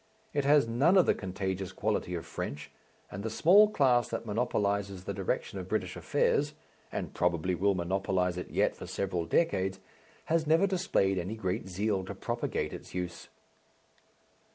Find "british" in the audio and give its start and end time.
5.69-5.95